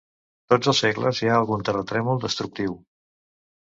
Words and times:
Tots 0.53 0.71
els 0.73 0.81
segles 0.85 1.21
hi 1.25 1.31
ha 1.33 1.37
algun 1.43 1.69
terratrèmol 1.69 2.25
destructiu. 2.29 2.79